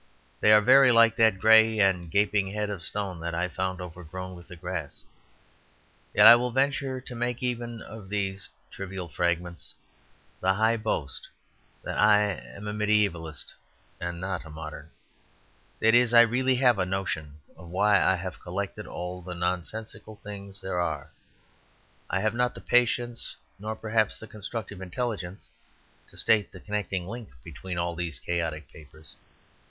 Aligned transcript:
They 0.39 0.51
are 0.51 0.61
very 0.61 0.91
like 0.91 1.15
that 1.17 1.37
grey 1.37 1.77
and 1.77 2.09
gaping 2.09 2.47
head 2.47 2.71
of 2.71 2.81
stone 2.81 3.19
that 3.19 3.35
I 3.35 3.47
found 3.47 3.79
overgrown 3.79 4.33
with 4.35 4.47
the 4.47 4.55
grass. 4.55 5.03
Yet 6.15 6.25
I 6.25 6.33
will 6.37 6.49
venture 6.49 6.99
to 6.99 7.13
make 7.13 7.43
even 7.43 7.83
of 7.83 8.09
these 8.09 8.49
trivial 8.71 9.07
fragments 9.07 9.75
the 10.39 10.55
high 10.55 10.75
boast 10.77 11.27
that 11.83 11.99
I 11.99 12.29
am 12.31 12.67
a 12.67 12.73
medievalist 12.73 13.53
and 13.99 14.19
not 14.19 14.43
a 14.43 14.49
modern. 14.49 14.89
That 15.79 15.93
is, 15.93 16.15
I 16.15 16.21
really 16.21 16.55
have 16.55 16.79
a 16.79 16.85
notion 16.87 17.35
of 17.55 17.69
why 17.69 18.01
I 18.03 18.15
have 18.15 18.41
collected 18.41 18.87
all 18.87 19.21
the 19.21 19.35
nonsensical 19.35 20.15
things 20.15 20.61
there 20.61 20.79
are. 20.79 21.11
I 22.09 22.21
have 22.21 22.33
not 22.33 22.55
the 22.55 22.61
patience 22.61 23.35
nor 23.59 23.75
perhaps 23.75 24.17
the 24.17 24.25
constructive 24.25 24.81
intelligence 24.81 25.51
to 26.09 26.17
state 26.17 26.51
the 26.51 26.59
connecting 26.59 27.07
link 27.07 27.29
between 27.43 27.77
all 27.77 27.93
these 27.93 28.17
chaotic 28.19 28.67
papers. 28.73 29.15